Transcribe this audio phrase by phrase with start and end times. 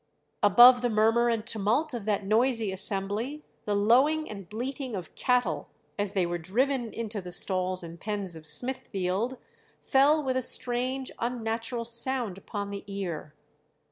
[0.41, 5.69] "Above the murmur and tumult of that noisy assembly, the lowing and bleating of cattle
[5.99, 9.37] as they were driven into the stalls and pens of Smithfield
[9.79, 13.35] fell with a strange unnatural sound upon the ear....